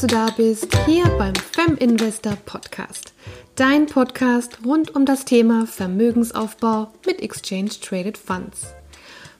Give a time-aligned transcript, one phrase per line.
[0.00, 3.14] du da bist, hier beim Fem Investor Podcast.
[3.56, 8.74] Dein Podcast rund um das Thema Vermögensaufbau mit Exchange Traded Funds.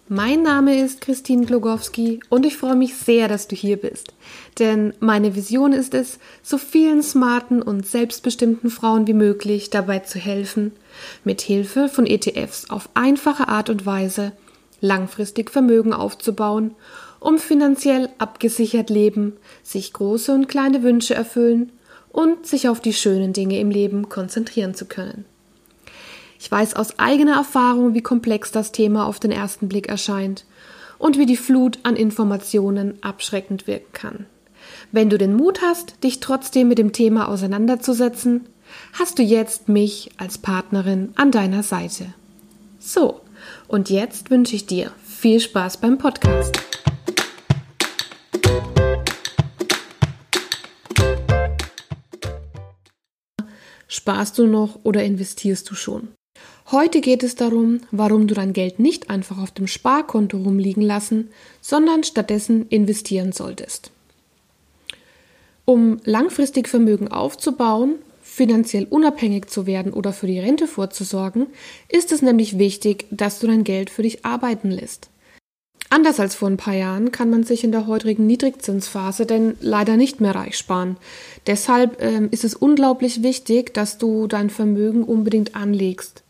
[0.09, 4.13] Mein Name ist Christine Glogowski und ich freue mich sehr, dass du hier bist.
[4.59, 10.19] Denn meine Vision ist es, so vielen smarten und selbstbestimmten Frauen wie möglich dabei zu
[10.19, 10.73] helfen,
[11.23, 14.33] mit Hilfe von ETFs auf einfache Art und Weise
[14.81, 16.75] langfristig Vermögen aufzubauen
[17.21, 21.73] um finanziell abgesichert leben, sich große und kleine Wünsche erfüllen
[22.11, 25.25] und sich auf die schönen Dinge im Leben konzentrieren zu können.
[26.41, 30.45] Ich weiß aus eigener Erfahrung, wie komplex das Thema auf den ersten Blick erscheint
[30.99, 34.27] und wie die Flut an Informationen abschreckend wirken kann.
[34.93, 38.47] Wenn du den Mut hast, dich trotzdem mit dem Thema auseinanderzusetzen,
[38.93, 42.07] hast du jetzt mich als Partnerin an deiner Seite.
[42.79, 43.21] So,
[43.67, 46.59] und jetzt wünsche ich dir viel Spaß beim Podcast.
[53.99, 56.07] Sparst du noch oder investierst du schon?
[56.71, 61.31] Heute geht es darum, warum du dein Geld nicht einfach auf dem Sparkonto rumliegen lassen,
[61.61, 63.91] sondern stattdessen investieren solltest.
[65.65, 71.49] Um langfristig Vermögen aufzubauen, finanziell unabhängig zu werden oder für die Rente vorzusorgen,
[71.89, 75.11] ist es nämlich wichtig, dass du dein Geld für dich arbeiten lässt.
[75.91, 79.97] Anders als vor ein paar Jahren kann man sich in der heutigen Niedrigzinsphase denn leider
[79.97, 80.99] nicht mehr reich sparen.
[81.47, 86.25] Deshalb ähm, ist es unglaublich wichtig, dass du dein Vermögen unbedingt anlegst.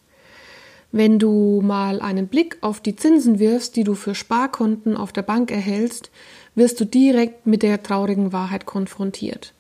[0.93, 5.23] Wenn du mal einen Blick auf die Zinsen wirfst, die du für Sparkonten auf der
[5.23, 6.11] Bank erhältst,
[6.55, 9.53] wirst du direkt mit der traurigen Wahrheit konfrontiert.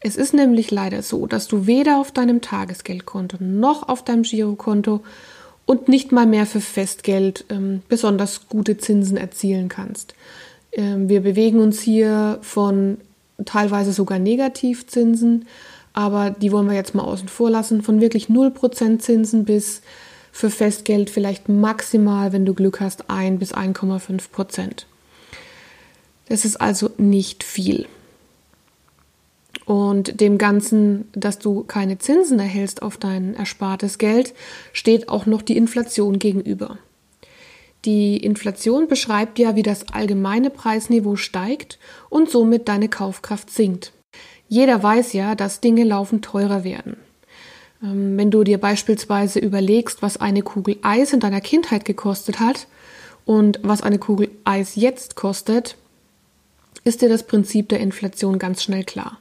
[0.00, 5.02] Es ist nämlich leider so, dass du weder auf deinem Tagesgeldkonto noch auf deinem Girokonto
[5.66, 10.14] und nicht mal mehr für Festgeld ähm, besonders gute Zinsen erzielen kannst.
[10.72, 12.98] Ähm, wir bewegen uns hier von
[13.44, 15.46] teilweise sogar Negativzinsen,
[15.92, 19.82] aber die wollen wir jetzt mal außen vor lassen, von wirklich 0% Zinsen bis
[20.32, 24.84] für Festgeld vielleicht maximal, wenn du Glück hast, 1 bis 1,5%
[26.28, 27.86] Das ist also nicht viel.
[29.70, 34.34] Und dem Ganzen, dass du keine Zinsen erhältst auf dein erspartes Geld,
[34.72, 36.78] steht auch noch die Inflation gegenüber.
[37.84, 41.78] Die Inflation beschreibt ja, wie das allgemeine Preisniveau steigt
[42.08, 43.92] und somit deine Kaufkraft sinkt.
[44.48, 46.96] Jeder weiß ja, dass Dinge laufend teurer werden.
[47.80, 52.66] Ähm, wenn du dir beispielsweise überlegst, was eine Kugel Eis in deiner Kindheit gekostet hat
[53.24, 55.76] und was eine Kugel Eis jetzt kostet,
[56.82, 59.19] ist dir das Prinzip der Inflation ganz schnell klar.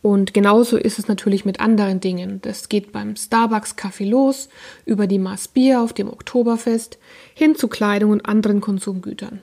[0.00, 2.40] Und genauso ist es natürlich mit anderen Dingen.
[2.42, 4.48] Das geht beim Starbucks Kaffee los,
[4.84, 6.98] über die Maß Bier auf dem Oktoberfest,
[7.34, 9.42] hin zu Kleidung und anderen Konsumgütern.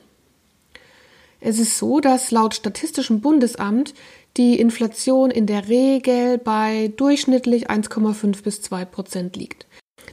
[1.42, 3.94] Es ist so, dass laut Statistischem Bundesamt
[4.38, 9.68] die Inflation in der Regel bei durchschnittlich 1,5 bis 2 Prozent liegt.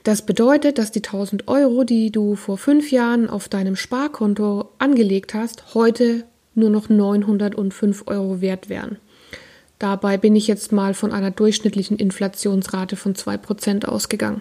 [0.05, 5.35] Das bedeutet, dass die 1000 Euro, die du vor fünf Jahren auf deinem Sparkonto angelegt
[5.35, 6.25] hast, heute
[6.55, 8.99] nur noch 905 Euro wert wären.
[9.83, 14.41] Dabei bin ich jetzt mal von einer durchschnittlichen Inflationsrate von 2% ausgegangen.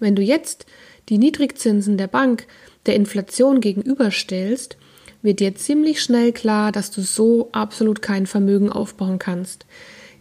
[0.00, 0.66] Wenn du jetzt
[1.08, 2.46] die Niedrigzinsen der Bank
[2.84, 4.76] der Inflation gegenüberstellst,
[5.22, 9.64] wird dir ziemlich schnell klar, dass du so absolut kein Vermögen aufbauen kannst.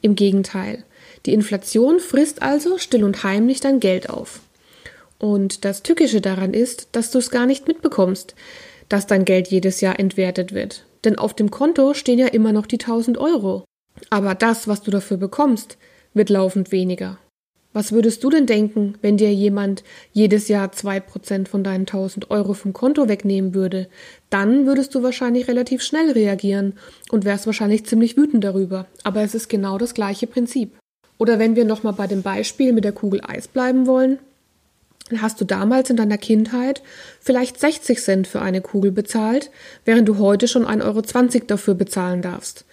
[0.02, 0.86] Im Gegenteil,
[1.26, 4.40] die Inflation frisst also still und heimlich dein Geld auf.
[5.20, 8.36] Und das Tückische daran ist, dass du es gar nicht mitbekommst,
[8.88, 10.86] dass dein Geld jedes Jahr entwertet wird.
[11.04, 13.66] Denn auf dem Konto stehen ja immer noch die 1000 Euro.
[14.10, 15.78] Aber das, was du dafür bekommst,
[16.14, 17.18] wird laufend weniger.
[17.76, 19.84] Was würdest du denn denken, wenn dir jemand
[20.14, 23.90] jedes Jahr zwei Prozent von deinen 1000 Euro vom Konto wegnehmen würde?
[24.30, 26.74] Dann würdest du wahrscheinlich relativ schnell reagieren
[27.12, 28.86] und wärst wahrscheinlich ziemlich wütend darüber.
[29.04, 30.78] Aber es ist genau das gleiche Prinzip.
[31.18, 34.20] Oder wenn wir nochmal bei dem Beispiel mit der Kugel Eis bleiben wollen,
[35.10, 36.82] dann hast du damals in deiner Kindheit
[37.20, 39.52] vielleicht 60 Cent für eine Kugel bezahlt,
[39.84, 42.64] während du heute schon 1,20 Euro dafür bezahlen darfst.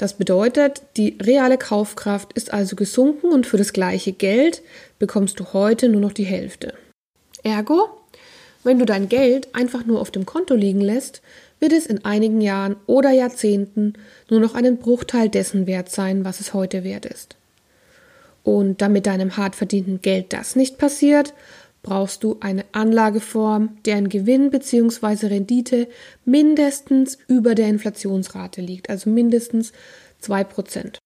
[0.00, 4.62] Das bedeutet, die reale Kaufkraft ist also gesunken und für das gleiche Geld
[4.98, 6.72] bekommst du heute nur noch die Hälfte.
[7.42, 7.90] Ergo,
[8.64, 11.20] wenn du dein Geld einfach nur auf dem Konto liegen lässt,
[11.58, 13.92] wird es in einigen Jahren oder Jahrzehnten
[14.30, 17.36] nur noch einen Bruchteil dessen wert sein, was es heute wert ist.
[18.42, 21.34] Und damit deinem hart verdienten Geld das nicht passiert,
[21.82, 25.26] brauchst du eine Anlageform, deren Gewinn bzw.
[25.26, 25.88] Rendite
[26.24, 29.72] mindestens über der Inflationsrate liegt, also mindestens
[30.22, 30.98] 2%.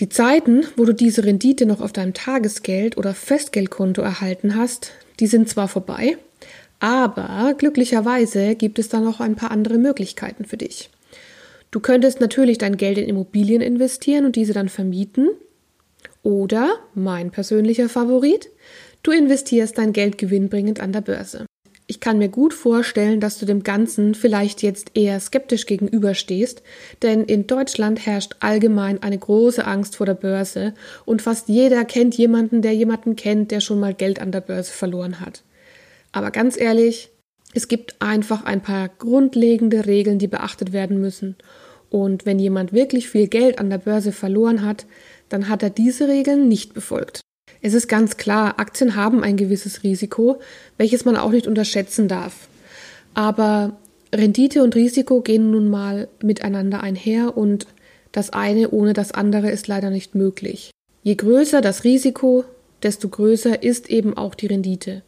[0.00, 5.26] Die Zeiten, wo du diese Rendite noch auf deinem Tagesgeld oder Festgeldkonto erhalten hast, die
[5.26, 6.16] sind zwar vorbei,
[6.80, 10.90] aber glücklicherweise gibt es da noch ein paar andere Möglichkeiten für dich.
[11.70, 15.28] Du könntest natürlich dein Geld in Immobilien investieren und diese dann vermieten.
[16.22, 18.50] Oder, mein persönlicher Favorit,
[19.02, 21.46] du investierst dein Geld gewinnbringend an der Börse.
[21.88, 26.62] Ich kann mir gut vorstellen, dass du dem Ganzen vielleicht jetzt eher skeptisch gegenüberstehst,
[27.02, 32.16] denn in Deutschland herrscht allgemein eine große Angst vor der Börse und fast jeder kennt
[32.16, 35.42] jemanden, der jemanden kennt, der schon mal Geld an der Börse verloren hat.
[36.12, 37.10] Aber ganz ehrlich,
[37.52, 41.36] es gibt einfach ein paar grundlegende Regeln, die beachtet werden müssen.
[41.90, 44.86] Und wenn jemand wirklich viel Geld an der Börse verloren hat,
[45.28, 47.20] dann hat er diese Regeln nicht befolgt.
[47.62, 50.40] Es ist ganz klar, Aktien haben ein gewisses Risiko,
[50.78, 52.48] welches man auch nicht unterschätzen darf.
[53.14, 53.76] Aber
[54.12, 57.66] Rendite und Risiko gehen nun mal miteinander einher und
[58.10, 60.72] das eine ohne das andere ist leider nicht möglich.
[61.04, 62.44] Je größer das Risiko,
[62.82, 65.02] desto größer ist eben auch die Rendite.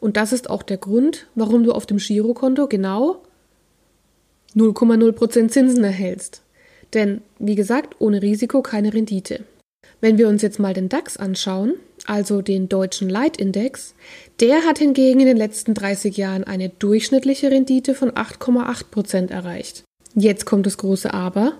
[0.00, 3.22] Und das ist auch der Grund, warum du auf dem Girokonto genau
[4.56, 6.42] 0,0% Zinsen erhältst.
[6.94, 9.44] Denn, wie gesagt, ohne Risiko keine Rendite.
[10.00, 11.74] Wenn wir uns jetzt mal den DAX anschauen,
[12.08, 13.94] also den deutschen Leitindex,
[14.40, 19.84] der hat hingegen in den letzten 30 Jahren eine durchschnittliche Rendite von 8,8% erreicht.
[20.14, 21.58] Jetzt kommt das große Aber.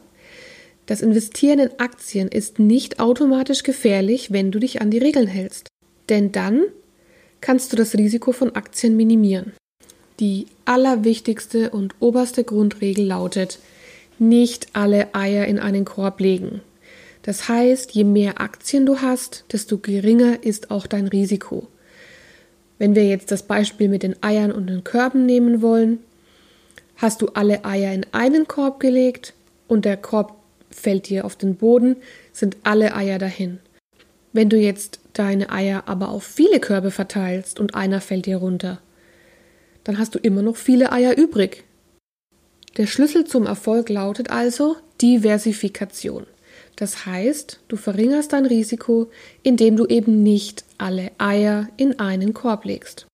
[0.86, 5.68] Das Investieren in Aktien ist nicht automatisch gefährlich, wenn du dich an die Regeln hältst.
[6.08, 6.62] Denn dann
[7.40, 9.52] kannst du das Risiko von Aktien minimieren.
[10.18, 13.58] Die allerwichtigste und oberste Grundregel lautet,
[14.18, 16.62] nicht alle Eier in einen Korb legen.
[17.22, 21.66] Das heißt, je mehr Aktien du hast, desto geringer ist auch dein Risiko.
[22.78, 25.98] Wenn wir jetzt das Beispiel mit den Eiern und den Körben nehmen wollen,
[26.96, 29.34] hast du alle Eier in einen Korb gelegt
[29.66, 30.36] und der Korb
[30.70, 31.96] fällt dir auf den Boden,
[32.32, 33.58] sind alle Eier dahin.
[34.32, 38.80] Wenn du jetzt deine Eier aber auf viele Körbe verteilst und einer fällt dir runter,
[39.84, 41.64] dann hast du immer noch viele Eier übrig.
[42.76, 46.26] Der Schlüssel zum Erfolg lautet also Diversifikation.
[46.78, 49.10] Das heißt, du verringerst dein Risiko,
[49.42, 53.08] indem du eben nicht alle Eier in einen Korb legst.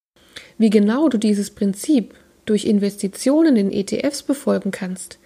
[0.58, 2.14] Wie genau du dieses Prinzip
[2.44, 5.19] durch Investitionen in ETFs befolgen kannst,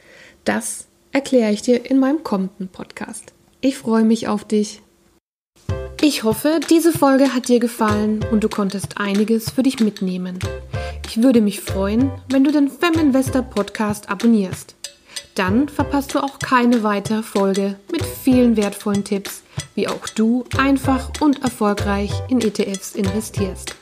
[0.44, 3.32] das erkläre ich dir in meinem kommenden Podcast.
[3.60, 4.82] Ich freue mich auf dich.
[6.00, 10.38] Ich hoffe, diese Folge hat dir gefallen und du konntest einiges für dich mitnehmen.
[11.08, 14.77] Ich würde mich freuen, wenn du den Feminvestor Podcast abonnierst.
[15.38, 19.44] Dann verpasst du auch keine weitere Folge mit vielen wertvollen Tipps,
[19.76, 23.76] wie auch du einfach und erfolgreich in ETFs investierst.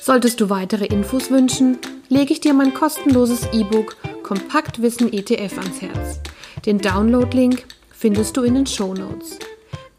[0.00, 6.20] Solltest du weitere Infos wünschen, lege ich dir mein kostenloses E-Book Kompaktwissen ETF ans Herz.
[6.64, 9.40] Den Download-Link findest du in den Show Notes.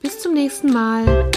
[0.02, 1.30] Bis zum nächsten Mal.